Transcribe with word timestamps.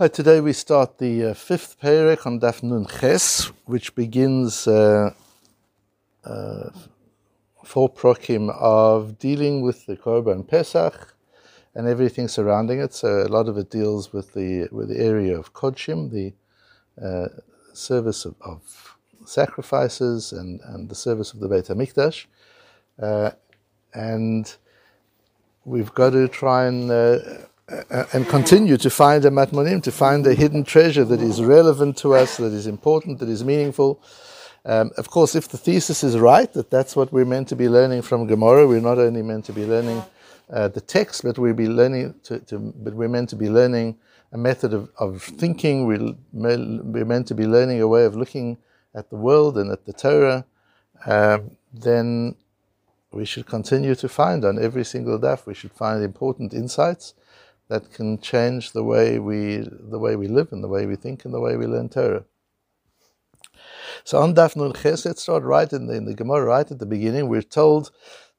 Uh, 0.00 0.08
today 0.08 0.40
we 0.40 0.54
start 0.54 0.96
the 0.96 1.26
uh, 1.26 1.34
fifth 1.34 1.78
perek 1.78 2.24
on 2.24 2.40
Daf 2.40 2.62
Nun 2.62 2.86
Ches, 2.86 3.52
which 3.66 3.94
begins 3.94 4.66
uh, 4.66 5.12
uh, 6.24 6.70
four 7.62 7.92
prokim 7.92 8.48
of 8.58 9.18
dealing 9.18 9.60
with 9.60 9.84
the 9.84 9.94
Korban 9.94 10.48
Pesach 10.48 11.14
and 11.74 11.86
everything 11.86 12.26
surrounding 12.26 12.80
it. 12.80 12.94
So 12.94 13.22
a 13.22 13.28
lot 13.28 13.48
of 13.48 13.58
it 13.58 13.68
deals 13.68 14.14
with 14.14 14.32
the 14.32 14.66
with 14.72 14.88
the 14.88 14.98
area 14.98 15.38
of 15.38 15.52
Kodshim, 15.52 16.10
the 16.10 16.32
uh, 17.00 17.28
service 17.74 18.24
of, 18.24 18.34
of, 18.40 18.96
sacrifices 19.26 20.32
and, 20.32 20.60
and 20.64 20.88
the 20.88 20.94
service 20.94 21.34
of 21.34 21.40
the 21.40 21.48
Beit 21.48 21.66
Hamikdash, 21.66 22.26
uh, 23.00 23.30
and 23.92 24.56
we've 25.66 25.92
got 25.92 26.10
to 26.10 26.28
try 26.28 26.64
and 26.64 26.90
uh, 27.68 28.04
and 28.12 28.28
continue 28.28 28.76
to 28.76 28.90
find 28.90 29.24
a 29.24 29.30
matmonim, 29.30 29.82
to 29.82 29.92
find 29.92 30.26
a 30.26 30.34
hidden 30.34 30.64
treasure 30.64 31.04
that 31.04 31.20
is 31.20 31.42
relevant 31.42 31.96
to 31.98 32.14
us, 32.14 32.36
that 32.36 32.52
is 32.52 32.66
important, 32.66 33.18
that 33.20 33.28
is 33.28 33.44
meaningful. 33.44 34.02
Um, 34.64 34.90
of 34.96 35.10
course, 35.10 35.34
if 35.34 35.48
the 35.48 35.58
thesis 35.58 36.04
is 36.04 36.18
right, 36.18 36.52
that 36.52 36.70
that's 36.70 36.94
what 36.94 37.12
we're 37.12 37.24
meant 37.24 37.48
to 37.48 37.56
be 37.56 37.68
learning 37.68 38.02
from 38.02 38.26
Gemara, 38.26 38.66
we're 38.66 38.80
not 38.80 38.98
only 38.98 39.22
meant 39.22 39.44
to 39.46 39.52
be 39.52 39.64
learning 39.64 40.02
uh, 40.50 40.68
the 40.68 40.80
text, 40.80 41.22
but 41.22 41.38
we'll 41.38 41.54
be 41.54 41.68
learning 41.68 42.14
to, 42.24 42.38
to, 42.40 42.58
but 42.58 42.94
we're 42.94 43.08
meant 43.08 43.30
to 43.30 43.36
be 43.36 43.48
learning 43.48 43.96
a 44.32 44.38
method 44.38 44.72
of, 44.72 44.90
of 44.98 45.22
thinking. 45.22 45.86
We're, 45.86 46.14
we're 46.32 47.04
meant 47.04 47.28
to 47.28 47.34
be 47.34 47.46
learning 47.46 47.80
a 47.80 47.88
way 47.88 48.04
of 48.04 48.16
looking 48.16 48.58
at 48.94 49.08
the 49.10 49.16
world 49.16 49.56
and 49.56 49.70
at 49.70 49.84
the 49.84 49.92
Torah. 49.92 50.44
Um, 51.06 51.52
then 51.72 52.34
we 53.10 53.24
should 53.24 53.46
continue 53.46 53.94
to 53.94 54.08
find 54.08 54.44
on 54.44 54.62
every 54.62 54.84
single 54.84 55.18
daf. 55.18 55.46
We 55.46 55.54
should 55.54 55.72
find 55.72 56.02
important 56.02 56.54
insights 56.54 57.14
that 57.72 57.90
can 57.90 58.20
change 58.20 58.72
the 58.72 58.84
way 58.84 59.18
we 59.18 59.66
the 59.94 59.98
way 59.98 60.14
we 60.14 60.28
live 60.28 60.48
and 60.52 60.62
the 60.62 60.68
way 60.68 60.84
we 60.84 60.96
think 61.04 61.24
and 61.24 61.32
the 61.32 61.40
way 61.40 61.56
we 61.56 61.66
learn 61.66 61.88
Torah. 61.88 62.24
So 64.04 64.18
on 64.18 64.34
Daf 64.34 64.56
Nun 64.56 64.74
Ches, 64.74 65.06
let's 65.06 65.22
start 65.22 65.42
right 65.42 65.72
in 65.72 65.86
the, 65.86 65.94
in 65.94 66.04
the 66.04 66.14
Gemara, 66.14 66.44
right 66.44 66.70
at 66.70 66.78
the 66.78 66.86
beginning. 66.86 67.28
We're 67.28 67.50
told 67.60 67.90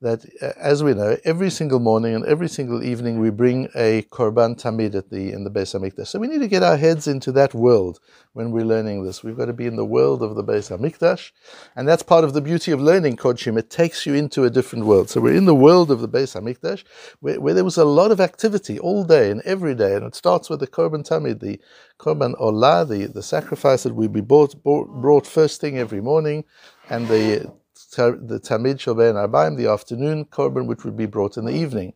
that, 0.03 0.25
uh, 0.41 0.51
as 0.57 0.83
we 0.83 0.93
know, 0.93 1.17
every 1.23 1.49
single 1.49 1.79
morning 1.79 2.13
and 2.13 2.25
every 2.25 2.49
single 2.49 2.83
evening 2.83 3.19
we 3.19 3.29
bring 3.29 3.69
a 3.73 4.01
korban 4.11 4.61
tamid 4.61 4.95
at 4.95 5.09
the 5.09 5.31
in 5.31 5.45
the 5.45 5.49
Beis 5.49 5.73
Hamikdash. 5.73 6.07
So 6.07 6.19
we 6.19 6.27
need 6.27 6.41
to 6.41 6.47
get 6.49 6.61
our 6.61 6.75
heads 6.75 7.07
into 7.07 7.31
that 7.31 7.53
world 7.53 8.01
when 8.33 8.51
we're 8.51 8.65
learning 8.65 9.05
this. 9.05 9.23
We've 9.23 9.37
got 9.37 9.45
to 9.45 9.53
be 9.53 9.65
in 9.65 9.77
the 9.77 9.85
world 9.85 10.21
of 10.21 10.35
the 10.35 10.43
Beis 10.43 10.69
Hamikdash, 10.69 11.31
and 11.77 11.87
that's 11.87 12.03
part 12.03 12.25
of 12.25 12.33
the 12.33 12.41
beauty 12.41 12.73
of 12.73 12.81
learning 12.81 13.15
Kodshim. 13.15 13.57
It 13.57 13.69
takes 13.69 14.05
you 14.05 14.13
into 14.13 14.43
a 14.43 14.49
different 14.49 14.85
world. 14.85 15.09
So 15.09 15.21
we're 15.21 15.35
in 15.35 15.45
the 15.45 15.55
world 15.55 15.89
of 15.89 16.01
the 16.01 16.09
Beis 16.09 16.35
Hamikdash, 16.35 16.83
where, 17.21 17.39
where 17.39 17.53
there 17.53 17.63
was 17.63 17.77
a 17.77 17.85
lot 17.85 18.11
of 18.11 18.19
activity 18.19 18.77
all 18.77 19.05
day 19.05 19.31
and 19.31 19.41
every 19.43 19.73
day, 19.73 19.95
and 19.95 20.05
it 20.05 20.15
starts 20.15 20.49
with 20.49 20.59
the 20.59 20.67
korban 20.67 21.07
tamid, 21.07 21.39
the 21.39 21.61
korban 21.97 22.37
olah, 22.41 22.87
the, 22.87 23.05
the 23.07 23.23
sacrifice 23.23 23.83
that 23.83 23.95
will 23.95 24.09
be 24.09 24.21
brought, 24.21 24.61
brought 24.63 25.25
first 25.25 25.61
thing 25.61 25.77
every 25.77 26.01
morning, 26.01 26.43
and 26.89 27.07
the 27.07 27.53
the 27.95 28.39
Tamid 28.39 28.77
Shoben 28.77 29.15
Arbaim, 29.15 29.57
the 29.57 29.69
afternoon 29.69 30.25
korban, 30.25 30.65
which 30.65 30.83
would 30.83 30.97
be 30.97 31.05
brought 31.05 31.37
in 31.37 31.45
the 31.45 31.53
evening. 31.53 31.93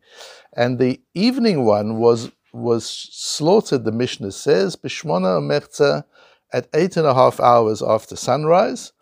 And 0.56 0.78
the 0.78 1.00
evening 1.14 1.64
one 1.64 1.98
was 1.98 2.30
was 2.52 2.86
slaughtered, 2.86 3.84
the 3.84 3.92
Mishnah 3.92 4.32
says, 4.32 4.76
Bishmona 4.76 5.40
Merza 5.40 6.04
at 6.52 6.68
eight 6.74 6.96
and 6.96 7.06
a 7.06 7.14
half 7.14 7.40
hours 7.40 7.82
after 7.82 8.16
sunrise. 8.16 8.92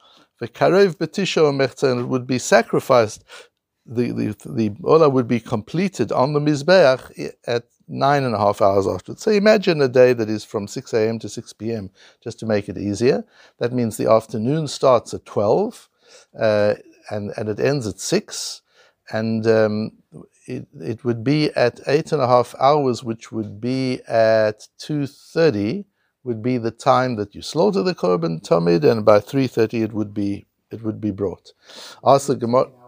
The 0.40 0.48
Karev 0.48 0.96
Betisha 0.96 1.42
Merza, 1.54 1.90
and 1.92 2.00
it 2.00 2.06
would 2.06 2.26
be 2.26 2.38
sacrificed. 2.38 3.24
The, 3.86 4.10
the, 4.10 4.36
the 4.44 4.76
Ola 4.82 5.08
would 5.08 5.28
be 5.28 5.40
completed 5.40 6.10
on 6.10 6.32
the 6.32 6.40
Mizbeach 6.40 7.32
at 7.46 7.64
nine 7.88 8.24
and 8.24 8.34
a 8.34 8.38
half 8.38 8.60
hours 8.60 8.86
afterwards. 8.86 9.22
So 9.22 9.30
imagine 9.30 9.80
a 9.80 9.88
day 9.88 10.12
that 10.12 10.28
is 10.28 10.44
from 10.44 10.66
6 10.66 10.92
a.m. 10.92 11.20
to 11.20 11.28
6 11.28 11.52
p.m., 11.52 11.90
just 12.22 12.40
to 12.40 12.46
make 12.46 12.68
it 12.68 12.76
easier. 12.76 13.24
That 13.58 13.72
means 13.72 13.96
the 13.96 14.10
afternoon 14.10 14.66
starts 14.66 15.14
at 15.14 15.24
12 15.24 15.88
uh, 16.38 16.74
and 17.10 17.32
and 17.36 17.48
it 17.48 17.60
ends 17.60 17.86
at 17.86 17.98
six, 18.00 18.62
and 19.10 19.46
um, 19.46 19.92
it 20.46 20.66
it 20.80 21.04
would 21.04 21.24
be 21.24 21.50
at 21.56 21.80
eight 21.86 22.12
and 22.12 22.22
a 22.22 22.26
half 22.26 22.54
hours, 22.60 23.04
which 23.04 23.32
would 23.32 23.60
be 23.60 24.00
at 24.08 24.66
two 24.78 25.06
thirty, 25.06 25.86
would 26.24 26.42
be 26.42 26.58
the 26.58 26.70
time 26.70 27.16
that 27.16 27.34
you 27.34 27.42
slaughter 27.42 27.82
the 27.82 27.94
korban 27.94 28.40
tamid, 28.42 28.84
and 28.84 29.04
by 29.04 29.20
three 29.20 29.46
thirty 29.46 29.82
it 29.82 29.92
would 29.92 30.12
be 30.14 30.46
it 30.70 30.82
would 30.82 31.00
be 31.00 31.10
brought. 31.10 31.52
Ask 32.04 32.26
the 32.28 32.36
Gemara. 32.36 32.85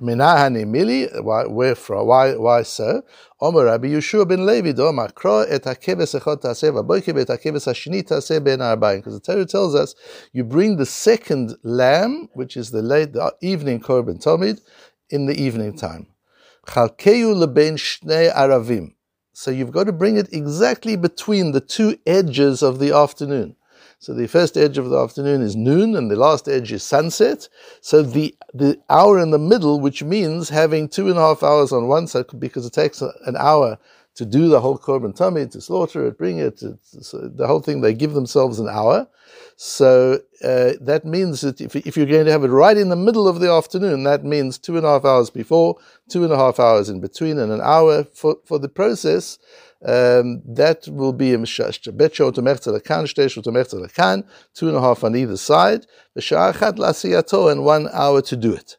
Minahani 0.00 0.64
Mili, 0.64 1.08
where 1.50 1.74
from? 1.74 2.06
Why, 2.06 2.36
why 2.36 2.62
so? 2.62 3.02
Omer 3.40 3.64
Rabbi 3.64 3.88
Yehoshua 3.88 4.28
ben 4.28 4.46
Levi, 4.46 4.72
Doma, 4.72 5.12
Kro 5.14 5.40
et 5.40 5.62
hakeves 5.62 6.18
echot 6.18 6.42
taseh, 6.42 6.70
vaboike 6.70 7.08
et 7.18 7.28
hakeves 7.28 7.66
hashini 7.66 8.02
taseh 8.02 8.42
ben 8.42 8.60
arbaim. 8.60 8.98
Because 8.98 9.14
the 9.14 9.20
Torah 9.20 9.44
tells 9.44 9.74
us, 9.74 9.94
you 10.32 10.44
bring 10.44 10.76
the 10.76 10.86
second 10.86 11.56
lamb, 11.62 12.28
which 12.34 12.56
is 12.56 12.70
the 12.70 12.82
late 12.82 13.12
the 13.12 13.34
evening 13.40 13.80
korban 13.80 14.22
tomid, 14.22 14.60
in 15.10 15.26
the 15.26 15.34
evening 15.40 15.76
time. 15.76 16.06
Chalkeyu 16.66 17.34
leben 17.34 17.76
shnei 17.76 18.32
aravim. 18.32 18.94
So 19.32 19.50
you've 19.50 19.72
got 19.72 19.84
to 19.84 19.92
bring 19.92 20.16
it 20.16 20.32
exactly 20.32 20.96
between 20.96 21.52
the 21.52 21.60
two 21.60 21.98
edges 22.06 22.62
of 22.62 22.78
the 22.78 22.92
afternoon. 22.92 23.56
So 24.04 24.12
the 24.12 24.28
first 24.28 24.58
edge 24.58 24.76
of 24.76 24.90
the 24.90 24.98
afternoon 24.98 25.40
is 25.40 25.56
noon, 25.56 25.96
and 25.96 26.10
the 26.10 26.16
last 26.16 26.46
edge 26.46 26.70
is 26.72 26.82
sunset. 26.82 27.48
So 27.80 28.02
the 28.02 28.34
the 28.52 28.78
hour 28.90 29.18
in 29.18 29.30
the 29.30 29.38
middle, 29.38 29.80
which 29.80 30.02
means 30.02 30.50
having 30.50 30.88
two 30.88 31.08
and 31.08 31.16
a 31.16 31.22
half 31.22 31.42
hours 31.42 31.72
on 31.72 31.88
one 31.88 32.06
side, 32.06 32.26
because 32.38 32.66
it 32.66 32.74
takes 32.74 33.00
an 33.00 33.36
hour 33.38 33.78
to 34.16 34.26
do 34.26 34.48
the 34.48 34.60
whole 34.60 34.76
korban 34.76 35.16
tomid, 35.16 35.52
to 35.52 35.60
slaughter 35.62 36.06
it, 36.06 36.18
bring 36.18 36.36
it, 36.36 36.58
to, 36.58 36.78
so 36.82 37.16
the 37.16 37.46
whole 37.46 37.60
thing. 37.60 37.80
They 37.80 37.94
give 37.94 38.12
themselves 38.12 38.60
an 38.60 38.68
hour. 38.68 39.08
So 39.56 40.20
uh, 40.44 40.72
that 40.82 41.04
means 41.06 41.40
that 41.40 41.62
if, 41.62 41.74
if, 41.74 41.96
you're 41.96 42.04
going 42.04 42.26
to 42.26 42.30
have 42.30 42.44
it 42.44 42.48
right 42.48 42.76
in 42.76 42.90
the 42.90 42.96
middle 42.96 43.26
of 43.26 43.40
the 43.40 43.50
afternoon, 43.50 44.04
that 44.04 44.22
means 44.22 44.58
two 44.58 44.76
and 44.76 44.84
a 44.84 44.90
half 44.90 45.06
hours 45.06 45.30
before, 45.30 45.76
two 46.10 46.24
and 46.24 46.32
a 46.32 46.36
half 46.36 46.60
hours 46.60 46.90
in 46.90 47.00
between, 47.00 47.38
and 47.38 47.50
an 47.50 47.62
hour 47.62 48.04
for, 48.04 48.36
for 48.44 48.58
the 48.58 48.68
process 48.68 49.38
um, 49.84 50.42
that 50.46 50.88
will 50.88 51.12
be 51.12 51.34
a 51.34 51.38
mishash. 51.38 51.96
Bet 51.96 52.12
lekan, 52.14 53.04
shtei 53.04 53.30
shot 53.30 53.44
umertza 53.44 53.86
lekan, 53.86 54.26
two 54.54 54.68
and 54.68 54.76
a 54.76 54.80
half 54.80 55.04
on 55.04 55.14
either 55.14 55.36
side. 55.36 55.86
V'sha'achat 56.18 56.76
lasiyato, 56.78 57.50
and 57.50 57.64
one 57.64 57.88
hour 57.92 58.22
to 58.22 58.36
do 58.36 58.52
it. 58.52 58.76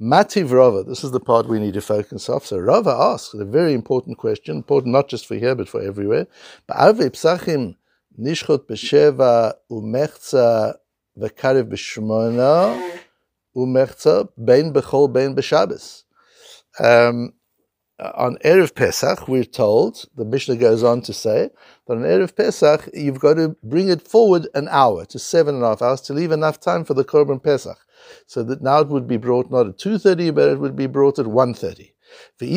Mativ 0.00 0.50
Rava, 0.50 0.82
this 0.82 1.04
is 1.04 1.12
the 1.12 1.20
part 1.20 1.48
we 1.48 1.60
need 1.60 1.74
to 1.74 1.80
focus 1.80 2.28
off. 2.28 2.46
So 2.46 2.58
Rava 2.58 2.90
asks 2.90 3.32
a 3.34 3.44
very 3.44 3.72
important 3.72 4.18
question, 4.18 4.56
important 4.56 4.92
not 4.92 5.08
just 5.08 5.24
for 5.24 5.36
here 5.36 5.54
but 5.54 5.68
for 5.68 5.80
everywhere. 5.80 6.26
Ba'arve 6.68 7.10
psachim 7.10 7.76
nishchot 8.20 8.66
b'sheva 8.66 9.54
umertza 9.70 10.74
v'karev 11.16 11.70
b'shmona 11.70 12.98
umertza 13.56 14.28
bein 14.44 14.72
b'chol 14.72 15.12
bein 15.12 15.34
b'shabbos. 15.36 16.02
Um, 16.80 17.32
uh, 17.98 18.10
on 18.16 18.36
Erev 18.44 18.74
Pesach, 18.74 19.28
we're 19.28 19.44
told, 19.44 20.04
the 20.16 20.24
Mishnah 20.24 20.56
goes 20.56 20.82
on 20.82 21.00
to 21.02 21.12
say, 21.12 21.50
that 21.86 21.94
on 21.94 22.02
Erev 22.02 22.34
Pesach, 22.34 22.88
you've 22.92 23.20
got 23.20 23.34
to 23.34 23.56
bring 23.62 23.88
it 23.88 24.02
forward 24.02 24.48
an 24.54 24.68
hour 24.70 25.04
to 25.06 25.18
seven 25.18 25.54
and 25.56 25.64
a 25.64 25.68
half 25.68 25.82
hours 25.82 26.00
to 26.02 26.12
leave 26.12 26.32
enough 26.32 26.58
time 26.60 26.84
for 26.84 26.94
the 26.94 27.04
Korban 27.04 27.42
Pesach. 27.42 27.78
So 28.26 28.42
that 28.42 28.62
now 28.62 28.80
it 28.80 28.88
would 28.88 29.06
be 29.06 29.16
brought 29.16 29.50
not 29.50 29.66
at 29.66 29.78
2.30, 29.78 30.34
but 30.34 30.48
it 30.48 30.58
would 30.58 30.76
be 30.76 30.86
brought 30.86 31.18
at 31.18 31.26
1.30. 31.26 31.93
And 32.40 32.50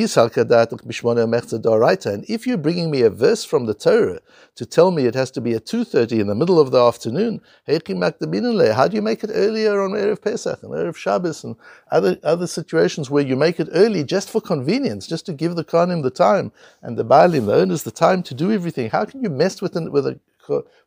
if 2.29 2.47
you're 2.47 2.57
bringing 2.57 2.91
me 2.91 3.01
a 3.01 3.09
verse 3.09 3.44
from 3.44 3.66
the 3.66 3.73
Torah 3.73 4.19
to 4.56 4.66
tell 4.66 4.91
me 4.91 5.06
it 5.06 5.16
has 5.16 5.31
to 5.31 5.41
be 5.41 5.53
at 5.53 5.66
2.30 5.66 6.19
in 6.19 6.28
the 6.28 6.35
middle 6.35 6.59
of 6.59 6.72
the 6.72 6.84
afternoon, 6.84 7.41
how 7.68 8.88
do 8.88 8.95
you 8.95 9.01
make 9.01 9.23
it 9.23 9.31
earlier 9.34 9.81
on 9.81 9.91
Erev 9.91 10.22
Pesach 10.22 10.63
and 10.63 10.72
Erev 10.72 10.95
Shabbos 10.95 11.44
and 11.44 11.56
other, 11.91 12.18
other 12.23 12.47
situations 12.47 13.09
where 13.09 13.23
you 13.23 13.35
make 13.35 13.59
it 13.59 13.69
early 13.73 14.03
just 14.03 14.29
for 14.29 14.41
convenience, 14.41 15.07
just 15.07 15.25
to 15.28 15.34
give 15.34 15.56
the 15.56 15.63
Kohanim 15.63 16.03
the 16.03 16.09
time 16.09 16.51
and 16.81 16.97
the 16.97 17.06
Baalim, 17.06 17.45
the 17.45 17.56
owners, 17.56 17.84
the 17.84 17.91
time 17.91 18.24
to 18.24 18.34
do 18.34 18.51
everything? 18.51 18.89
How 18.89 19.06
can 19.06 19.24
you 19.24 19.29
mess 19.29 19.62
with, 19.62 19.75
an, 19.75 19.91
with 19.91 20.07
a 20.07 20.19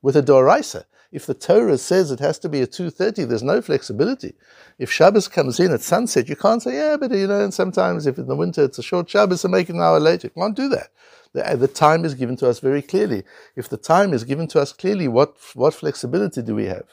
with 0.02 0.16
a 0.16 0.22
doraisa. 0.22 0.84
If 1.12 1.26
the 1.26 1.34
Torah 1.34 1.78
says 1.78 2.10
it 2.10 2.20
has 2.20 2.38
to 2.38 2.48
be 2.48 2.62
at 2.62 2.70
2.30, 2.70 3.28
there's 3.28 3.42
no 3.42 3.60
flexibility. 3.60 4.34
If 4.78 4.92
Shabbos 4.92 5.26
comes 5.26 5.58
in 5.58 5.72
at 5.72 5.80
sunset, 5.80 6.28
you 6.28 6.36
can't 6.36 6.62
say, 6.62 6.74
yeah, 6.74 6.96
but 6.96 7.10
you 7.10 7.26
know, 7.26 7.42
and 7.42 7.52
sometimes 7.52 8.06
if 8.06 8.16
in 8.16 8.26
the 8.26 8.36
winter 8.36 8.64
it's 8.64 8.78
a 8.78 8.82
short 8.82 9.10
Shabbos, 9.10 9.40
so 9.40 9.48
make 9.48 9.68
it 9.68 9.74
an 9.74 9.82
hour 9.82 9.98
later. 9.98 10.28
You 10.28 10.40
can't 10.40 10.56
do 10.56 10.68
that. 10.68 10.90
The, 11.32 11.56
the, 11.56 11.68
time 11.68 12.04
is 12.04 12.14
given 12.14 12.36
to 12.36 12.48
us 12.48 12.60
very 12.60 12.82
clearly. 12.82 13.24
If 13.56 13.68
the 13.68 13.76
time 13.76 14.12
is 14.12 14.24
given 14.24 14.46
to 14.48 14.60
us 14.60 14.72
clearly, 14.72 15.08
what, 15.08 15.36
what 15.54 15.74
flexibility 15.74 16.42
do 16.42 16.54
we 16.54 16.66
have? 16.66 16.86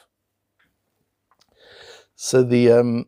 So 2.16 2.42
the, 2.42 2.72
um, 2.72 3.06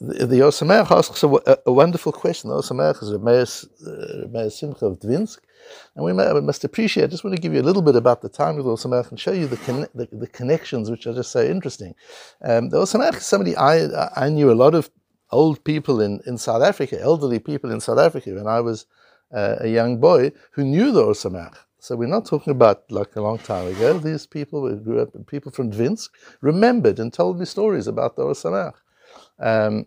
the, 0.00 0.26
the 0.26 0.44
asks 0.90 1.22
a, 1.22 1.58
a, 1.66 1.72
wonderful 1.72 2.12
question. 2.12 2.50
The 2.50 2.56
Or 2.56 2.62
Sameach 2.62 3.02
is 3.02 3.12
a 3.12 3.18
Meir 3.18 4.50
Simcha 4.50 4.86
of 4.86 4.98
Dvinsk, 4.98 5.38
and 5.94 6.04
we, 6.04 6.12
may, 6.12 6.32
we, 6.32 6.40
must 6.40 6.64
appreciate, 6.64 7.04
I 7.04 7.06
just 7.06 7.24
want 7.24 7.36
to 7.36 7.42
give 7.42 7.54
you 7.54 7.60
a 7.60 7.62
little 7.62 7.82
bit 7.82 7.96
about 7.96 8.20
the 8.20 8.28
time 8.28 8.58
of 8.58 8.64
the 8.64 8.70
Or 8.70 8.76
Sameach 8.76 9.10
and 9.10 9.20
show 9.20 9.32
you 9.32 9.46
the, 9.46 9.56
con- 9.56 9.88
the, 9.94 10.08
the, 10.10 10.26
connections, 10.26 10.90
which 10.90 11.06
are 11.06 11.14
just 11.14 11.30
so 11.30 11.42
interesting. 11.42 11.94
Um, 12.42 12.70
the 12.70 12.78
Or 12.78 12.84
Sameach 12.84 13.16
is 13.16 13.24
somebody 13.24 13.56
I, 13.56 13.86
I 14.16 14.28
knew 14.30 14.50
a 14.50 14.54
lot 14.54 14.74
of 14.74 14.90
old 15.30 15.62
people 15.64 16.00
in, 16.00 16.20
in 16.26 16.38
South 16.38 16.62
Africa, 16.62 17.00
elderly 17.00 17.38
people 17.38 17.70
in 17.70 17.80
South 17.80 17.98
Africa, 17.98 18.34
when 18.34 18.48
I 18.48 18.60
was 18.60 18.86
uh, 19.32 19.56
a 19.60 19.68
young 19.68 19.98
boy 19.98 20.32
who 20.52 20.64
knew 20.64 20.90
the 20.90 21.04
Or 21.04 21.12
Sameach. 21.12 21.56
So 21.78 21.96
we're 21.96 22.08
not 22.08 22.24
talking 22.24 22.50
about 22.50 22.90
like 22.90 23.14
a 23.14 23.20
long 23.20 23.38
time 23.38 23.68
ago. 23.68 23.98
These 23.98 24.26
people 24.26 24.66
who 24.66 24.76
grew 24.76 25.02
up, 25.02 25.10
people 25.26 25.52
from 25.52 25.70
Dvinsk, 25.70 26.08
remembered 26.40 26.98
and 26.98 27.12
told 27.12 27.38
me 27.38 27.44
stories 27.44 27.86
about 27.86 28.16
the 28.16 28.22
Or 28.22 28.32
Sameach. 28.32 28.74
Um, 29.38 29.86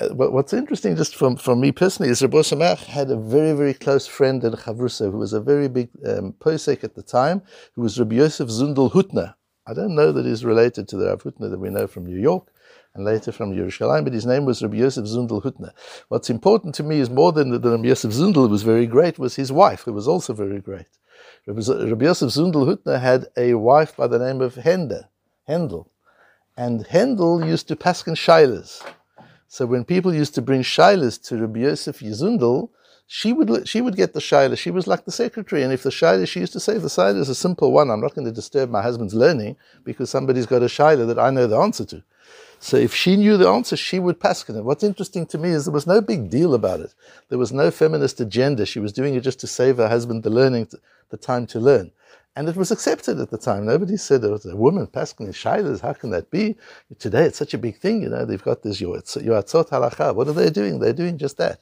uh, 0.00 0.08
what's 0.08 0.52
interesting, 0.52 0.96
just 0.96 1.14
from, 1.14 1.36
from 1.36 1.60
me 1.60 1.70
personally, 1.70 2.10
is 2.10 2.20
Rabbi 2.20 2.38
Samach 2.38 2.84
had 2.84 3.10
a 3.10 3.16
very, 3.16 3.52
very 3.52 3.74
close 3.74 4.06
friend 4.08 4.42
in 4.42 4.52
Chavrusa 4.52 5.10
who 5.10 5.18
was 5.18 5.32
a 5.32 5.40
very 5.40 5.68
big 5.68 5.88
um, 6.04 6.32
posek 6.40 6.82
at 6.82 6.96
the 6.96 7.02
time, 7.02 7.42
who 7.74 7.82
was 7.82 7.98
Rabbi 7.98 8.16
Yosef 8.16 8.48
Zundel 8.48 8.90
Hutner. 8.90 9.34
I 9.66 9.72
don't 9.72 9.94
know 9.94 10.10
that 10.10 10.26
he's 10.26 10.44
related 10.44 10.88
to 10.88 10.96
the 10.96 11.06
Rav 11.06 11.22
Hutner 11.22 11.48
that 11.48 11.60
we 11.60 11.70
know 11.70 11.86
from 11.86 12.06
New 12.06 12.18
York 12.18 12.48
and 12.94 13.04
later 13.04 13.30
from 13.30 13.52
Yerushalayim, 13.52 14.04
but 14.04 14.12
his 14.12 14.26
name 14.26 14.44
was 14.44 14.62
Rabbi 14.62 14.78
Yosef 14.78 15.04
Zundel 15.04 15.42
Hutner. 15.42 15.70
What's 16.08 16.28
important 16.28 16.74
to 16.76 16.82
me 16.82 16.98
is 16.98 17.08
more 17.08 17.32
than 17.32 17.50
that 17.50 17.64
Rabbi 17.64 17.86
Yosef 17.86 18.12
Zundel 18.12 18.50
was 18.50 18.62
very 18.62 18.86
great, 18.86 19.18
was 19.18 19.36
his 19.36 19.52
wife, 19.52 19.82
who 19.82 19.92
was 19.92 20.08
also 20.08 20.34
very 20.34 20.60
great. 20.60 20.86
Rabbi 21.46 22.04
Yosef 22.04 22.30
Zundel 22.30 22.66
Hutner 22.66 23.00
had 23.00 23.26
a 23.36 23.54
wife 23.54 23.96
by 23.96 24.08
the 24.08 24.18
name 24.18 24.40
of 24.40 24.56
Hende, 24.56 25.08
Hendel. 25.48 25.86
And 26.56 26.86
Hendel 26.86 27.44
used 27.44 27.66
to 27.68 27.76
paskin 27.76 28.14
shilas. 28.14 28.80
So 29.48 29.66
when 29.66 29.84
people 29.84 30.14
used 30.14 30.34
to 30.36 30.42
bring 30.42 30.62
shilas 30.62 31.20
to 31.28 31.36
Rabbi 31.38 31.60
Yosef 31.60 31.98
Yezundel, 31.98 32.70
she 33.06 33.32
would 33.32 33.68
she 33.68 33.80
would 33.80 33.96
get 33.96 34.14
the 34.14 34.20
shilas. 34.20 34.58
She 34.58 34.70
was 34.70 34.86
like 34.86 35.04
the 35.04 35.12
secretary, 35.12 35.62
and 35.62 35.72
if 35.72 35.82
the 35.82 35.90
shilas, 35.90 36.28
she 36.28 36.40
used 36.40 36.52
to 36.52 36.60
say, 36.60 36.78
the 36.78 36.88
shilas 36.88 37.18
is 37.18 37.28
a 37.28 37.34
simple 37.34 37.72
one. 37.72 37.90
I'm 37.90 38.00
not 38.00 38.14
going 38.14 38.24
to 38.24 38.32
disturb 38.32 38.70
my 38.70 38.82
husband's 38.82 39.14
learning 39.14 39.56
because 39.84 40.10
somebody's 40.10 40.46
got 40.46 40.62
a 40.62 40.66
shilah 40.66 41.06
that 41.08 41.18
I 41.18 41.30
know 41.30 41.46
the 41.46 41.58
answer 41.58 41.84
to. 41.86 42.02
So 42.60 42.76
if 42.76 42.94
she 42.94 43.16
knew 43.16 43.36
the 43.36 43.48
answer, 43.48 43.76
she 43.76 43.98
would 43.98 44.20
paskin 44.20 44.56
it. 44.56 44.64
What's 44.64 44.84
interesting 44.84 45.26
to 45.26 45.38
me 45.38 45.50
is 45.50 45.66
there 45.66 45.74
was 45.74 45.86
no 45.86 46.00
big 46.00 46.30
deal 46.30 46.54
about 46.54 46.80
it. 46.80 46.94
There 47.28 47.38
was 47.38 47.52
no 47.52 47.70
feminist 47.70 48.20
agenda. 48.20 48.64
She 48.64 48.78
was 48.78 48.92
doing 48.92 49.14
it 49.14 49.20
just 49.20 49.40
to 49.40 49.46
save 49.46 49.76
her 49.76 49.88
husband 49.88 50.22
the 50.22 50.30
learning, 50.30 50.68
the 51.10 51.16
time 51.16 51.46
to 51.48 51.60
learn. 51.60 51.90
And 52.36 52.48
it 52.48 52.56
was 52.56 52.72
accepted 52.72 53.20
at 53.20 53.30
the 53.30 53.38
time. 53.38 53.64
Nobody 53.64 53.96
said 53.96 54.22
was 54.22 54.44
a 54.44 54.56
woman 54.56 54.88
passing 54.88 55.26
in 55.26 55.32
shilas. 55.32 55.80
How 55.80 55.92
can 55.92 56.10
that 56.10 56.30
be? 56.30 56.56
Today 56.98 57.26
it's 57.26 57.38
such 57.38 57.54
a 57.54 57.58
big 57.58 57.76
thing. 57.76 58.02
You 58.02 58.08
know, 58.08 58.24
they've 58.24 58.42
got 58.42 58.62
this 58.62 58.80
yoatzot 58.80 59.68
halacha. 59.68 60.14
What 60.14 60.26
are 60.26 60.32
they 60.32 60.50
doing? 60.50 60.80
They're 60.80 60.92
doing 60.92 61.16
just 61.16 61.36
that. 61.36 61.60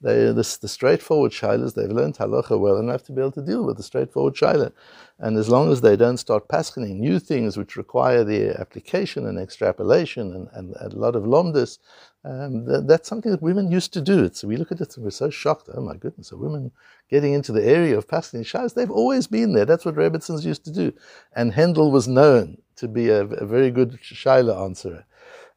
They, 0.00 0.32
this, 0.32 0.56
the 0.56 0.68
straightforward 0.68 1.32
shilas, 1.32 1.74
they've 1.74 1.90
learned 1.90 2.16
halacha 2.16 2.58
well 2.58 2.78
enough 2.78 3.02
to 3.04 3.12
be 3.12 3.20
able 3.20 3.32
to 3.32 3.42
deal 3.42 3.64
with 3.64 3.76
the 3.76 3.82
straightforward 3.82 4.34
shilah. 4.34 4.72
And 5.18 5.36
as 5.36 5.48
long 5.48 5.70
as 5.70 5.82
they 5.82 5.94
don't 5.96 6.16
start 6.16 6.48
passing 6.48 6.98
new 6.98 7.18
things 7.18 7.56
which 7.56 7.76
require 7.76 8.24
the 8.24 8.58
application 8.58 9.26
and 9.26 9.38
extrapolation 9.38 10.34
and, 10.34 10.48
and, 10.52 10.74
and 10.80 10.92
a 10.92 10.98
lot 10.98 11.16
of 11.16 11.24
lomdus, 11.24 11.78
um, 12.24 12.64
that, 12.64 12.88
that's 12.88 13.08
something 13.08 13.30
that 13.30 13.42
women 13.42 13.70
used 13.70 13.92
to 13.92 14.00
do. 14.00 14.30
So 14.32 14.48
we 14.48 14.56
look 14.56 14.72
at 14.72 14.80
it 14.80 14.96
and 14.96 15.04
we're 15.04 15.10
so 15.10 15.28
shocked. 15.28 15.68
Oh 15.74 15.82
my 15.82 15.96
goodness, 15.96 16.32
a 16.32 16.36
women 16.36 16.72
getting 17.10 17.34
into 17.34 17.52
the 17.52 17.64
area 17.64 17.98
of 17.98 18.08
passing 18.08 18.42
shahs, 18.42 18.72
they've 18.72 18.90
always 18.90 19.26
been 19.26 19.52
there. 19.52 19.66
That's 19.66 19.84
what 19.84 19.96
Rebbitzins 19.96 20.44
used 20.44 20.64
to 20.64 20.72
do. 20.72 20.92
And 21.36 21.52
Hendel 21.52 21.90
was 21.90 22.08
known 22.08 22.56
to 22.76 22.88
be 22.88 23.10
a, 23.10 23.24
a 23.24 23.46
very 23.46 23.70
good 23.70 23.98
shaila 24.02 24.64
answerer. 24.64 25.04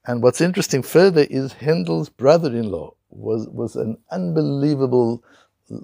And 0.06 0.22
what's 0.22 0.42
interesting 0.42 0.84
further 0.84 1.26
is 1.30 1.54
Hendel's 1.54 2.10
brother-in-law 2.10 2.94
was, 3.10 3.48
was 3.48 3.76
an 3.76 3.98
unbelievable 4.12 5.24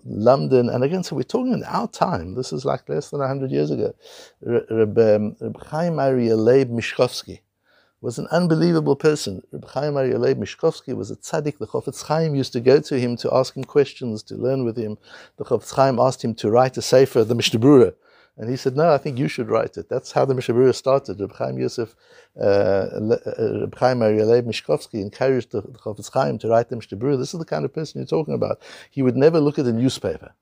lamdan, 0.08 0.74
and 0.74 0.84
again, 0.84 1.04
so 1.04 1.16
we're 1.16 1.24
talking 1.24 1.54
in 1.54 1.64
our 1.66 1.90
time. 1.90 2.36
This 2.36 2.54
is 2.54 2.64
like 2.64 2.88
less 2.88 3.10
than 3.10 3.20
100 3.20 3.52
years 3.52 3.70
ago. 3.70 3.94
Reb, 4.42 4.98
um, 4.98 5.36
Reb 5.42 5.58
Chaim 5.66 5.98
Leib 5.98 6.70
Mishkovsky 6.70 7.40
was 8.04 8.20
an 8.20 8.28
unbelievable 8.32 8.98
person. 8.98 9.42
Reb 9.54 9.66
Chaim 9.70 9.94
Leib 9.96 10.38
Mishkovsky 10.38 10.94
was 10.94 11.10
a 11.10 11.16
tzaddik. 11.16 11.58
The 11.58 11.68
Chofetz 11.68 12.04
Chaim 12.04 12.36
used 12.36 12.52
to 12.52 12.60
go 12.60 12.82
to 12.82 13.00
him 13.00 13.16
to 13.16 13.34
ask 13.34 13.56
him 13.56 13.64
questions, 13.64 14.22
to 14.24 14.36
learn 14.36 14.66
with 14.66 14.78
him. 14.78 14.98
The 15.38 15.46
Chofetz 15.46 15.74
Chaim 15.74 15.98
asked 16.00 16.22
him 16.22 16.36
to 16.36 16.52
write 16.52 16.76
a 16.76 16.82
sefer, 16.82 17.24
the 17.24 17.34
Mishnah 17.34 17.62
Berurah. 17.62 17.96
And 18.36 18.50
he 18.50 18.58
said, 18.58 18.76
no, 18.76 18.92
I 18.92 18.98
think 18.98 19.18
you 19.18 19.30
should 19.30 19.50
write 19.50 19.78
it. 19.78 19.88
That's 19.88 20.12
how 20.12 20.26
the 20.26 20.34
Mishnah 20.34 20.54
Berurah 20.54 20.76
started. 20.76 21.22
Reb 21.22 21.32
Chaim 21.32 21.58
Yosef, 21.58 21.96
uh, 22.38 22.44
uh 22.44 23.60
Reb 23.62 23.76
Chaim 23.76 24.00
Leib 24.02 24.48
Mishkovsky 24.48 25.02
encouraged 25.02 25.52
the, 25.52 25.62
the 25.62 25.80
Chofetz 25.80 26.12
Chaim 26.12 26.38
to 26.40 26.50
write 26.50 26.68
the 26.68 26.76
Mishnah 26.76 26.98
Berurah. 26.98 27.18
This 27.18 27.34
is 27.34 27.40
the 27.40 27.46
kind 27.46 27.64
of 27.64 27.74
person 27.74 28.02
you're 28.02 28.06
talking 28.06 28.34
about. 28.34 28.62
He 28.92 29.02
would 29.02 29.16
never 29.16 29.40
look 29.40 29.58
at 29.58 29.66
a 29.66 29.72
newspaper. 29.72 30.34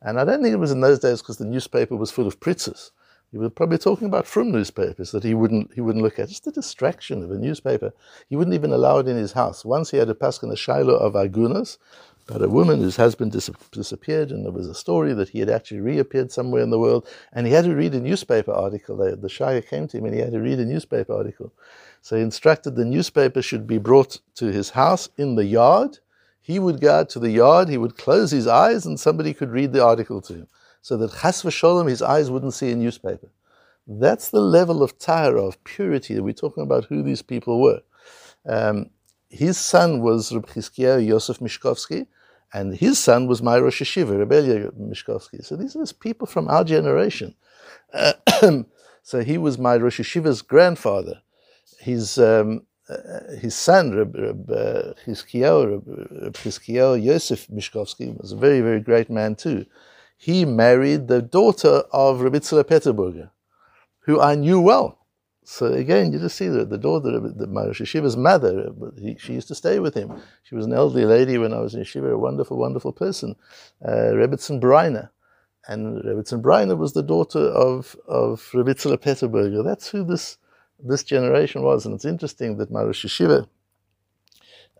And 0.00 0.18
I 0.18 0.24
don't 0.24 0.42
think 0.42 0.54
it 0.54 0.58
was 0.58 0.72
in 0.72 0.80
those 0.80 1.00
days 1.00 1.20
because 1.20 1.36
the 1.36 1.44
newspaper 1.44 1.96
was 1.96 2.10
full 2.10 2.26
of 2.26 2.40
pritzes. 2.40 2.92
He 3.30 3.36
was 3.36 3.52
probably 3.52 3.76
talking 3.76 4.06
about 4.06 4.26
from 4.26 4.50
newspapers 4.50 5.10
that 5.12 5.22
he 5.22 5.34
wouldn't 5.34 5.74
he 5.74 5.82
wouldn't 5.82 6.02
look 6.02 6.18
at. 6.18 6.28
Just 6.28 6.44
the 6.44 6.52
distraction 6.52 7.22
of 7.22 7.30
a 7.30 7.38
newspaper. 7.38 7.92
He 8.30 8.36
wouldn't 8.36 8.54
even 8.54 8.72
allow 8.72 8.98
it 8.98 9.08
in 9.08 9.16
his 9.16 9.32
house. 9.32 9.66
Once 9.66 9.90
he 9.90 9.98
had 9.98 10.08
a 10.08 10.14
paskin 10.14 10.50
a 10.50 10.56
shiloh 10.56 10.96
of 10.96 11.12
agunas, 11.14 11.76
about 12.26 12.42
a 12.42 12.48
woman 12.48 12.80
whose 12.80 12.96
husband 12.96 13.32
dis- 13.32 13.50
disappeared, 13.70 14.30
and 14.30 14.44
there 14.44 14.52
was 14.52 14.66
a 14.66 14.74
story 14.74 15.12
that 15.12 15.28
he 15.30 15.40
had 15.40 15.50
actually 15.50 15.80
reappeared 15.80 16.32
somewhere 16.32 16.62
in 16.62 16.70
the 16.70 16.78
world, 16.78 17.06
and 17.34 17.46
he 17.46 17.52
had 17.52 17.66
to 17.66 17.74
read 17.74 17.94
a 17.94 18.00
newspaper 18.00 18.52
article. 18.52 18.96
The, 18.96 19.16
the 19.16 19.28
Shire 19.28 19.60
came 19.60 19.88
to 19.88 19.98
him, 19.98 20.06
and 20.06 20.14
he 20.14 20.20
had 20.20 20.32
to 20.32 20.40
read 20.40 20.58
a 20.58 20.64
newspaper 20.64 21.12
article. 21.12 21.52
So 22.00 22.16
he 22.16 22.22
instructed 22.22 22.76
the 22.76 22.84
newspaper 22.86 23.42
should 23.42 23.66
be 23.66 23.78
brought 23.78 24.20
to 24.36 24.46
his 24.46 24.70
house 24.70 25.10
in 25.18 25.34
the 25.34 25.44
yard. 25.44 25.98
He 26.40 26.58
would 26.58 26.80
go 26.80 27.00
out 27.00 27.10
to 27.10 27.18
the 27.18 27.30
yard, 27.30 27.68
he 27.68 27.76
would 27.76 27.98
close 27.98 28.30
his 28.30 28.46
eyes, 28.46 28.86
and 28.86 28.98
somebody 28.98 29.34
could 29.34 29.50
read 29.50 29.74
the 29.74 29.84
article 29.84 30.22
to 30.22 30.32
him 30.32 30.48
so 30.88 30.96
that 30.96 31.12
chas 31.20 31.42
v'sholem, 31.42 31.86
his 31.86 32.00
eyes 32.00 32.30
wouldn't 32.30 32.54
see 32.54 32.70
a 32.70 32.74
newspaper. 32.74 33.28
That's 33.86 34.30
the 34.30 34.40
level 34.40 34.82
of 34.82 34.98
tahara, 34.98 35.44
of 35.46 35.62
purity, 35.62 36.14
that 36.14 36.22
we're 36.22 36.42
talking 36.44 36.62
about 36.62 36.86
who 36.86 37.02
these 37.02 37.20
people 37.20 37.60
were. 37.60 37.82
Um, 38.46 38.88
his 39.28 39.58
son 39.58 40.00
was 40.00 40.32
Reb 40.32 40.46
Chizkiyahu 40.46 41.06
Yosef 41.06 41.40
Mishkovsky, 41.40 42.06
and 42.54 42.74
his 42.74 42.98
son 42.98 43.26
was 43.26 43.42
my 43.42 43.58
Rosh 43.58 43.98
Rebellia 43.98 44.70
Mishkovsky. 44.80 45.44
So 45.44 45.56
these 45.56 45.76
are 45.76 45.84
people 45.92 46.26
from 46.26 46.48
our 46.48 46.64
generation. 46.64 47.34
Uh, 47.92 48.14
so 49.02 49.20
he 49.20 49.36
was 49.36 49.58
my 49.58 49.76
grandfather. 50.40 51.20
His, 51.80 52.16
um, 52.16 52.62
uh, 52.88 53.36
his 53.38 53.54
son, 53.54 53.94
Reb, 53.94 54.14
Reb 54.14 54.50
uh, 54.50 54.94
Reb, 55.66 55.82
Reb 55.86 56.36
Yosef 57.04 57.46
Mishkovsky, 57.48 58.18
was 58.18 58.32
a 58.32 58.36
very, 58.36 58.62
very 58.62 58.80
great 58.80 59.10
man 59.10 59.34
too 59.34 59.66
he 60.18 60.44
married 60.44 61.06
the 61.06 61.22
daughter 61.22 61.84
of 61.92 62.20
Reb 62.20 62.34
Itzele 62.34 62.64
Peterburger, 62.64 63.30
who 64.00 64.20
I 64.20 64.34
knew 64.34 64.60
well. 64.60 64.98
So 65.44 65.66
again, 65.66 66.12
you 66.12 66.18
just 66.18 66.36
see 66.36 66.48
the, 66.48 66.64
the 66.64 66.76
daughter 66.76 67.16
of 67.16 67.38
the, 67.38 67.46
Yeshiva's 67.46 68.16
mother, 68.16 68.70
he, 68.98 69.16
she 69.16 69.34
used 69.34 69.48
to 69.48 69.54
stay 69.54 69.78
with 69.78 69.94
him. 69.94 70.12
She 70.42 70.56
was 70.56 70.66
an 70.66 70.72
elderly 70.72 71.06
lady 71.06 71.38
when 71.38 71.54
I 71.54 71.60
was 71.60 71.74
in 71.74 71.82
Yeshiva, 71.82 72.12
a 72.12 72.18
wonderful, 72.18 72.58
wonderful 72.58 72.92
person, 72.92 73.36
uh, 73.82 74.10
Rebbitzin 74.12 74.60
Breiner. 74.60 75.08
And 75.68 76.02
Rebbitzin 76.02 76.42
Breiner 76.42 76.76
was 76.76 76.94
the 76.94 77.02
daughter 77.02 77.38
of, 77.38 77.96
of 78.08 78.50
Reb 78.52 78.66
Itzele 78.66 78.98
Peterburger. 78.98 79.64
That's 79.64 79.88
who 79.88 80.04
this, 80.04 80.36
this 80.80 81.04
generation 81.04 81.62
was. 81.62 81.86
And 81.86 81.94
it's 81.94 82.04
interesting 82.04 82.58
that 82.58 82.72
Rosh 82.72 83.06
Yeshiva, 83.06 83.48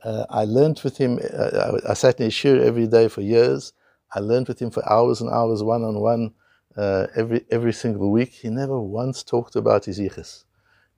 uh, 0.02 0.26
I 0.28 0.44
learned 0.44 0.80
with 0.82 0.98
him, 0.98 1.20
uh, 1.32 1.78
I, 1.86 1.92
I 1.92 1.94
sat 1.94 2.20
in 2.20 2.28
Yeshiva 2.28 2.60
every 2.60 2.88
day 2.88 3.06
for 3.06 3.20
years. 3.20 3.72
I 4.12 4.20
learned 4.20 4.48
with 4.48 4.60
him 4.60 4.70
for 4.70 4.82
hours 4.90 5.20
and 5.20 5.30
hours, 5.30 5.62
one 5.62 5.84
on 5.84 6.00
one, 6.00 6.32
every 6.76 7.44
every 7.50 7.72
single 7.72 8.10
week. 8.10 8.30
He 8.30 8.48
never 8.48 8.80
once 8.80 9.22
talked 9.22 9.56
about 9.56 9.84
his 9.84 9.98
yichus. 9.98 10.44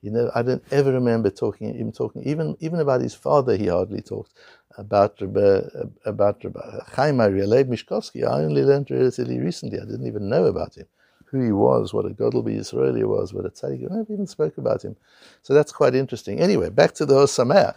He 0.02 0.08
never, 0.08 0.30
I 0.34 0.42
don't 0.42 0.64
ever 0.70 0.92
remember 0.92 1.30
talking 1.30 1.74
him 1.74 1.92
talking 1.92 2.22
even 2.22 2.56
even 2.60 2.80
about 2.80 3.00
his 3.00 3.14
father. 3.14 3.56
He 3.56 3.66
hardly 3.66 4.00
talked 4.00 4.32
about 4.78 5.20
Rebbe, 5.20 5.90
about 6.04 6.42
Rebbe 6.44 6.84
Chaim 6.92 7.18
Leib 7.18 7.68
Mishkovsky. 7.68 8.26
I 8.26 8.44
only 8.44 8.62
learned 8.62 8.90
relatively 8.90 9.38
recently. 9.38 9.78
I 9.78 9.84
didn't 9.84 10.06
even 10.06 10.28
know 10.28 10.44
about 10.46 10.76
him, 10.76 10.86
who 11.26 11.42
he 11.42 11.52
was, 11.52 11.92
what 11.92 12.06
a 12.06 12.10
Godel 12.10 12.48
Israeli 12.56 13.04
was, 13.04 13.34
what 13.34 13.44
a 13.44 13.50
tzaddik. 13.50 13.90
I 13.90 13.96
never 13.96 14.12
even 14.12 14.26
spoke 14.26 14.56
about 14.56 14.82
him. 14.82 14.96
So 15.42 15.52
that's 15.52 15.72
quite 15.72 15.94
interesting. 15.94 16.40
Anyway, 16.40 16.70
back 16.70 16.94
to 16.94 17.04
the 17.04 17.16
Or 17.16 17.26
Sameach, 17.26 17.74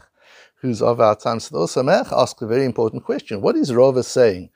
who's 0.62 0.82
of 0.82 1.02
our 1.02 1.16
time. 1.16 1.40
So 1.42 1.56
the 1.56 1.62
Or 1.64 1.68
Sameach 1.68 2.12
asked 2.12 2.42
a 2.42 2.48
very 2.48 2.64
important 2.64 3.04
question. 3.04 3.42
What 3.42 3.58
is 3.58 3.74
Rava 3.74 4.04
saying? 4.04 4.50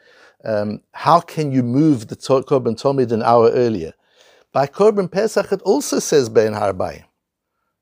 Um, 0.44 0.82
how 0.94 1.20
can 1.20 1.51
you 1.51 1.63
move 1.63 2.08
the 2.08 2.15
Korban 2.15 2.79
Tomid 2.79 3.12
an 3.12 3.24
hour 3.24 3.50
earlier? 3.51 3.94
By 4.53 4.67
Korban 4.67 5.12
Pesach, 5.12 5.51
it 5.51 5.62
also 5.63 6.00
says 6.00 6.29
Ben 6.29 6.53
Harbayim. 6.53 7.03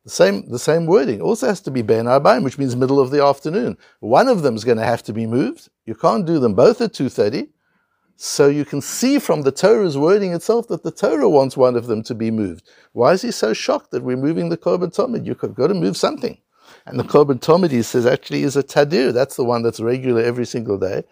The 0.03 0.11
same, 0.11 0.49
the 0.49 0.59
same 0.59 0.85
wording 0.85 1.21
also 1.21 1.47
has 1.47 1.61
to 1.61 1.71
be 1.71 1.81
Ben 1.81 2.05
Harbayim, 2.05 2.43
which 2.43 2.57
means 2.57 2.75
middle 2.75 2.99
of 2.99 3.11
the 3.11 3.23
afternoon. 3.23 3.77
One 3.99 4.27
of 4.27 4.43
them 4.43 4.55
is 4.55 4.63
going 4.63 4.77
to 4.77 4.85
have 4.85 5.03
to 5.03 5.13
be 5.13 5.25
moved. 5.25 5.69
You 5.85 5.95
can't 5.95 6.25
do 6.25 6.39
them 6.39 6.53
both 6.53 6.81
at 6.81 6.93
2.30. 6.93 7.49
So 8.17 8.47
you 8.47 8.63
can 8.63 8.81
see 8.81 9.19
from 9.19 9.41
the 9.41 9.51
Torah's 9.51 9.97
wording 9.97 10.33
itself 10.33 10.67
that 10.69 10.83
the 10.83 10.91
Torah 10.91 11.29
wants 11.29 11.57
one 11.57 11.75
of 11.75 11.87
them 11.87 12.01
to 12.03 12.15
be 12.15 12.31
moved. 12.31 12.69
Why 12.93 13.11
is 13.11 13.23
he 13.23 13.31
so 13.31 13.53
shocked 13.53 13.91
that 13.91 14.03
we're 14.03 14.15
moving 14.15 14.49
the 14.49 14.57
Korban 14.57 14.95
Tomid? 14.95 15.25
You've 15.25 15.39
got 15.55 15.67
to 15.67 15.73
move 15.73 15.97
something. 15.97 16.37
And 16.85 16.99
the 16.99 17.03
Korban 17.03 17.39
Tomid, 17.39 17.71
he 17.71 17.81
says, 17.81 18.05
actually 18.05 18.43
is 18.43 18.55
a 18.55 18.63
Tadir. 18.63 19.11
That's 19.11 19.35
the 19.35 19.43
one 19.43 19.63
that's 19.63 19.79
regular 19.79 20.21
every 20.21 20.45
single 20.45 20.77
day. 20.77 21.03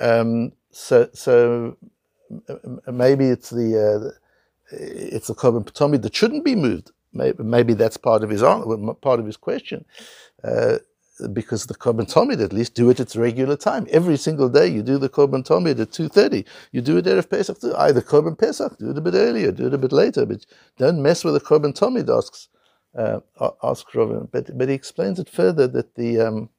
Um, 0.00 0.52
so 0.70 1.08
so 1.12 1.76
maybe 2.86 3.26
it's 3.26 3.50
the 3.50 3.68
uh, 3.78 4.10
it's 4.70 5.28
the 5.28 5.34
korban 5.34 5.64
tomid 5.64 6.02
that 6.02 6.14
shouldn't 6.14 6.44
be 6.44 6.54
moved. 6.54 6.92
Maybe, 7.12 7.42
maybe, 7.42 7.74
that's 7.74 7.96
part 7.96 8.22
of 8.22 8.30
his 8.30 8.42
part 8.42 9.18
of 9.20 9.26
his 9.26 9.36
question. 9.36 9.84
Uh, 10.44 10.78
because 11.32 11.66
the 11.66 11.74
Korban 11.74 12.10
Tomid 12.10 12.42
at 12.42 12.52
least 12.52 12.74
do 12.74 12.90
it 12.90 13.00
at 13.00 13.06
its 13.06 13.16
regular 13.16 13.56
time. 13.56 13.86
Every 13.90 14.16
single 14.16 14.48
day 14.48 14.68
you 14.68 14.82
do 14.82 14.98
the 14.98 15.08
Korban 15.08 15.44
Tomid 15.44 15.80
at 15.80 15.90
2.30. 15.90 16.44
You 16.70 16.80
do 16.80 16.96
it 16.96 17.06
Erev 17.06 17.28
Pesach 17.28 17.60
too. 17.60 17.74
Either 17.74 18.00
Korban 18.00 18.38
Pesach, 18.38 18.78
do 18.78 18.90
it 18.90 18.98
a 18.98 19.00
bit 19.00 19.14
earlier, 19.14 19.50
do 19.50 19.66
it 19.66 19.74
a 19.74 19.78
bit 19.78 19.92
later, 19.92 20.24
but 20.24 20.46
don't 20.76 21.02
mess 21.02 21.24
with 21.24 21.34
the 21.34 21.40
Korban 21.40 21.74
Tomid, 21.74 22.08
asks, 22.08 22.48
uh, 22.96 23.20
asks 23.62 23.94
Robin. 23.94 24.28
But, 24.30 24.56
but 24.56 24.68
he 24.68 24.74
explains 24.74 25.18
it 25.18 25.28
further 25.28 25.66
that 25.68 25.94
the... 25.96 26.20
Um, 26.20 26.50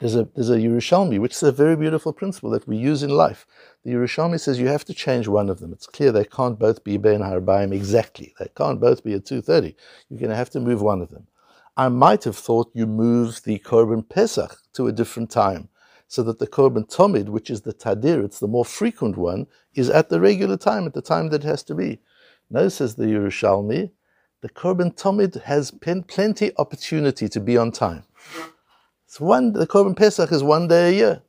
there's 0.00 0.16
a, 0.16 0.26
there's 0.34 0.48
a 0.48 0.56
Yerushalmi, 0.56 1.18
which 1.18 1.34
is 1.34 1.42
a 1.42 1.52
very 1.52 1.76
beautiful 1.76 2.14
principle 2.14 2.50
that 2.50 2.66
we 2.66 2.76
use 2.76 3.02
in 3.02 3.10
life. 3.10 3.46
The 3.84 3.92
Yerushalmi 3.92 4.40
says 4.40 4.58
you 4.58 4.68
have 4.68 4.84
to 4.86 4.94
change 4.94 5.28
one 5.28 5.50
of 5.50 5.60
them. 5.60 5.72
It's 5.72 5.86
clear 5.86 6.10
they 6.10 6.24
can't 6.24 6.58
both 6.58 6.82
be 6.82 6.96
Ben 6.96 7.20
Harbaim 7.20 7.72
exactly. 7.72 8.34
They 8.38 8.48
can't 8.56 8.80
both 8.80 9.04
be 9.04 9.12
at 9.12 9.26
2.30. 9.26 9.74
You're 10.08 10.18
going 10.18 10.30
to 10.30 10.36
have 10.36 10.50
to 10.50 10.60
move 10.60 10.80
one 10.80 11.02
of 11.02 11.10
them. 11.10 11.26
I 11.76 11.88
might 11.88 12.24
have 12.24 12.36
thought 12.36 12.72
you 12.74 12.86
move 12.86 13.42
the 13.44 13.58
Korban 13.58 14.08
Pesach 14.08 14.56
to 14.72 14.86
a 14.86 14.92
different 14.92 15.30
time, 15.30 15.68
so 16.08 16.22
that 16.22 16.38
the 16.38 16.46
Korban 16.46 16.90
Tomid, 16.90 17.28
which 17.28 17.50
is 17.50 17.60
the 17.62 17.74
Tadir, 17.74 18.24
it's 18.24 18.40
the 18.40 18.48
more 18.48 18.64
frequent 18.64 19.18
one, 19.18 19.46
is 19.74 19.90
at 19.90 20.08
the 20.08 20.20
regular 20.20 20.56
time, 20.56 20.86
at 20.86 20.94
the 20.94 21.02
time 21.02 21.28
that 21.28 21.44
it 21.44 21.46
has 21.46 21.62
to 21.64 21.74
be. 21.74 22.00
No, 22.48 22.68
says 22.68 22.94
the 22.94 23.04
Yerushalmi, 23.04 23.90
the 24.40 24.48
Korban 24.48 24.96
Tomid 24.96 25.42
has 25.42 25.70
plenty 25.70 26.52
opportunity 26.56 27.28
to 27.28 27.40
be 27.40 27.58
on 27.58 27.70
time. 27.70 28.04
It's 29.10 29.18
one, 29.18 29.54
the 29.54 29.66
Korban 29.66 29.96
Pesach 29.96 30.30
is 30.30 30.44
one 30.44 30.68
day 30.68 30.90
a 30.90 30.92
year. 30.92 31.22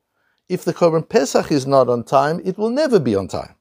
If 0.48 0.66
the 0.66 0.72
Korban 0.72 1.10
Pesach 1.10 1.52
is 1.52 1.66
not 1.66 1.90
on 1.90 2.04
time, 2.04 2.40
it 2.46 2.56
will 2.56 2.70
never 2.70 3.00
be 3.00 3.16
on 3.16 3.28
time. 3.28 3.56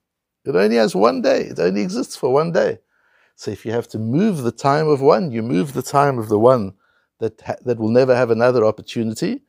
It 0.44 0.54
only 0.54 0.76
has 0.76 0.94
one 0.94 1.22
day. 1.22 1.44
It 1.44 1.58
only 1.58 1.80
exists 1.80 2.16
for 2.16 2.30
one 2.30 2.52
day. 2.52 2.80
So 3.36 3.50
if 3.50 3.64
you 3.64 3.72
have 3.72 3.88
to 3.88 3.98
move 3.98 4.42
the 4.42 4.52
time 4.52 4.88
of 4.88 5.00
one, 5.00 5.30
you 5.30 5.40
move 5.40 5.72
the 5.72 5.80
time 5.80 6.18
of 6.18 6.28
the 6.28 6.38
one 6.38 6.74
that 7.20 7.40
ha- 7.40 7.62
that 7.64 7.78
will 7.78 7.88
never 7.88 8.14
have 8.14 8.30
another 8.30 8.62
opportunity. 8.66 9.40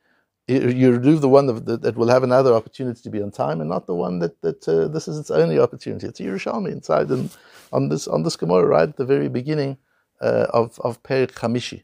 You 0.48 0.92
remove 0.92 1.20
the 1.20 1.28
one 1.28 1.48
that, 1.48 1.82
that, 1.82 1.94
will 1.94 2.08
have 2.08 2.22
another 2.22 2.54
opportunity 2.54 3.02
to 3.02 3.10
be 3.10 3.20
on 3.20 3.30
time, 3.30 3.60
and 3.60 3.68
not 3.68 3.86
the 3.86 3.94
one 3.94 4.20
that 4.20 4.40
that 4.40 4.66
uh, 4.66 4.88
this 4.88 5.06
is 5.06 5.18
its 5.18 5.30
only 5.30 5.58
opportunity. 5.58 6.06
It's 6.06 6.18
Yerushalmi 6.18 6.72
inside 6.72 7.10
and 7.10 7.28
on 7.74 7.90
this 7.90 8.08
on 8.08 8.22
this 8.22 8.36
Gemara 8.36 8.66
right 8.66 8.88
at 8.88 8.96
the 8.96 9.04
very 9.04 9.28
beginning 9.28 9.76
uh, 10.22 10.46
of 10.54 10.80
of 10.80 11.02
Perik 11.02 11.32
Chamishi. 11.32 11.82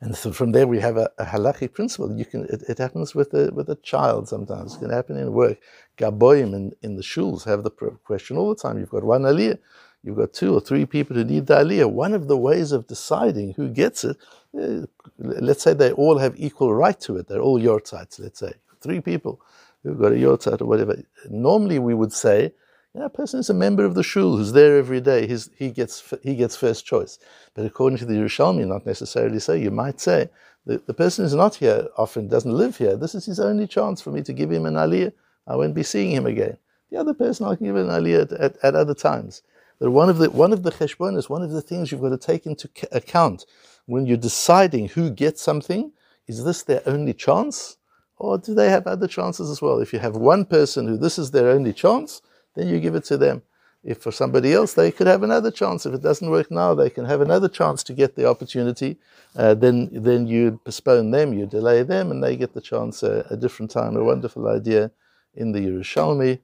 And 0.00 0.16
so 0.16 0.32
from 0.32 0.52
there 0.52 0.66
we 0.66 0.80
have 0.80 0.96
a, 0.96 1.10
a 1.18 1.24
halachic 1.24 1.72
principle. 1.74 2.16
You 2.16 2.24
can 2.24 2.44
it, 2.44 2.62
it, 2.68 2.78
happens 2.78 3.14
with 3.14 3.32
a 3.34 3.50
with 3.52 3.68
a 3.68 3.76
child 3.76 4.28
sometimes. 4.28 4.76
It 4.76 4.80
can 4.80 4.90
happen 4.90 5.16
in 5.16 5.32
work. 5.32 5.58
Gaboim 5.98 6.54
in, 6.54 6.72
in 6.82 6.96
the 6.96 7.02
shuls 7.02 7.44
have 7.44 7.62
the 7.62 7.70
question 7.70 8.36
all 8.36 8.48
the 8.48 8.60
time. 8.60 8.78
You've 8.78 8.90
got 8.90 9.04
one 9.04 9.22
aliyah 9.22 9.58
you've 10.02 10.16
got 10.16 10.32
two 10.32 10.54
or 10.54 10.60
three 10.60 10.86
people 10.86 11.16
who 11.16 11.24
need 11.24 11.46
the 11.46 11.54
aliyah. 11.54 11.90
One 11.90 12.12
of 12.12 12.28
the 12.28 12.36
ways 12.36 12.72
of 12.72 12.86
deciding 12.86 13.54
who 13.54 13.68
gets 13.68 14.04
it, 14.04 14.16
uh, 14.60 14.86
let's 15.18 15.62
say 15.62 15.74
they 15.74 15.92
all 15.92 16.18
have 16.18 16.34
equal 16.36 16.74
right 16.74 16.98
to 17.00 17.16
it. 17.16 17.28
They're 17.28 17.40
all 17.40 17.60
yortzites, 17.60 18.18
let's 18.20 18.40
say. 18.40 18.54
Three 18.80 19.00
people 19.00 19.40
who've 19.82 19.98
got 19.98 20.12
a 20.12 20.16
yortzite 20.16 20.60
or 20.60 20.66
whatever. 20.66 21.02
Normally 21.30 21.78
we 21.78 21.94
would 21.94 22.12
say, 22.12 22.52
a 23.00 23.08
person 23.08 23.40
is 23.40 23.48
a 23.48 23.54
member 23.54 23.84
of 23.84 23.94
the 23.94 24.02
shul 24.02 24.36
who's 24.36 24.52
there 24.52 24.76
every 24.76 25.00
day. 25.00 25.26
He's, 25.26 25.48
he, 25.56 25.70
gets, 25.70 26.12
he 26.22 26.36
gets 26.36 26.56
first 26.56 26.84
choice. 26.84 27.18
But 27.54 27.64
according 27.64 27.98
to 27.98 28.04
the 28.04 28.14
Yerushalmi, 28.14 28.66
not 28.66 28.84
necessarily 28.84 29.38
so. 29.38 29.54
You 29.54 29.70
might 29.70 30.00
say, 30.00 30.28
the, 30.66 30.78
the 30.86 30.94
person 30.94 31.24
is 31.24 31.34
not 31.34 31.54
here 31.54 31.88
often, 31.96 32.28
doesn't 32.28 32.52
live 32.52 32.76
here. 32.76 32.96
This 32.96 33.14
is 33.14 33.24
his 33.24 33.40
only 33.40 33.66
chance 33.66 34.02
for 34.02 34.10
me 34.10 34.22
to 34.22 34.32
give 34.32 34.50
him 34.50 34.66
an 34.66 34.74
aliyah. 34.74 35.12
I 35.46 35.56
won't 35.56 35.74
be 35.74 35.82
seeing 35.82 36.12
him 36.12 36.26
again. 36.26 36.58
The 36.90 36.98
other 36.98 37.14
person 37.14 37.46
I 37.46 37.56
can 37.56 37.66
give 37.66 37.76
an 37.76 37.88
aliyah 37.88 38.30
at, 38.30 38.32
at, 38.32 38.56
at 38.62 38.74
other 38.74 38.94
times 38.94 39.42
that 39.78 39.90
one 39.90 40.08
of 40.08 40.18
the 40.18 40.30
one 40.30 40.52
of 40.52 40.62
the 40.62 40.70
cheshbonis, 40.70 41.28
one 41.28 41.42
of 41.42 41.50
the 41.50 41.62
things 41.62 41.90
you've 41.90 42.02
got 42.02 42.10
to 42.10 42.18
take 42.18 42.46
into 42.46 42.68
account 42.92 43.46
when 43.86 44.06
you're 44.06 44.16
deciding 44.16 44.88
who 44.88 45.10
gets 45.10 45.42
something, 45.42 45.90
is 46.28 46.44
this 46.44 46.62
their 46.62 46.82
only 46.86 47.14
chance, 47.14 47.78
or 48.18 48.38
do 48.38 48.54
they 48.54 48.70
have 48.70 48.86
other 48.86 49.08
chances 49.08 49.50
as 49.50 49.60
well? 49.60 49.80
If 49.80 49.92
you 49.92 49.98
have 49.98 50.14
one 50.14 50.44
person 50.44 50.86
who 50.86 50.96
this 50.96 51.18
is 51.18 51.32
their 51.32 51.50
only 51.50 51.72
chance, 51.72 52.22
then 52.54 52.68
you 52.68 52.80
give 52.80 52.94
it 52.94 53.04
to 53.04 53.16
them. 53.16 53.42
If 53.84 53.98
for 53.98 54.12
somebody 54.12 54.52
else, 54.52 54.74
they 54.74 54.92
could 54.92 55.08
have 55.08 55.24
another 55.24 55.50
chance. 55.50 55.86
If 55.86 55.94
it 55.94 56.02
doesn't 56.02 56.30
work 56.30 56.50
now, 56.50 56.72
they 56.74 56.88
can 56.88 57.04
have 57.04 57.20
another 57.20 57.48
chance 57.48 57.82
to 57.84 57.92
get 57.92 58.14
the 58.14 58.28
opportunity. 58.28 58.96
Uh, 59.34 59.54
then, 59.54 59.88
then 59.92 60.26
you 60.26 60.60
postpone 60.64 61.10
them, 61.10 61.32
you 61.32 61.46
delay 61.46 61.82
them, 61.82 62.10
and 62.12 62.22
they 62.22 62.36
get 62.36 62.54
the 62.54 62.60
chance 62.60 63.02
uh, 63.02 63.26
a 63.30 63.36
different 63.36 63.70
time. 63.72 63.96
A 63.96 64.04
wonderful 64.04 64.46
idea 64.48 64.92
in 65.34 65.50
the 65.52 65.60
Yerushalmi 65.60 66.38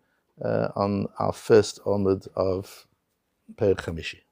uh, 0.44 0.68
on 0.74 1.06
our 1.18 1.32
first 1.32 1.80
Omid 1.84 2.26
of 2.34 2.86
Per 3.56 3.74
Chamishi. 3.74 4.27